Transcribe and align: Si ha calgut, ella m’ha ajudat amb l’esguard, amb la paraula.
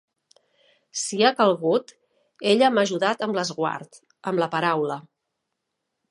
Si 1.01 1.19
ha 1.25 1.29
calgut, 1.41 1.91
ella 2.53 2.69
m’ha 2.77 2.85
ajudat 2.89 3.21
amb 3.25 3.37
l’esguard, 3.39 3.99
amb 4.31 4.41
la 4.45 4.49
paraula. 4.55 4.97